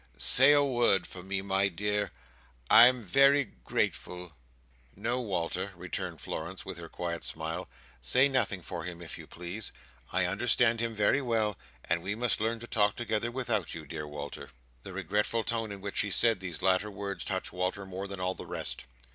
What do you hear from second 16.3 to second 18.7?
these latter words, touched Walter more than all the